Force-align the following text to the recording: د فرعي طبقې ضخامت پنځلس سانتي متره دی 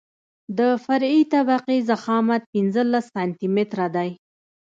د 0.57 0.59
فرعي 0.85 1.21
طبقې 1.33 1.77
ضخامت 1.91 2.41
پنځلس 2.53 3.05
سانتي 3.13 3.47
متره 3.55 3.87
دی 3.95 4.09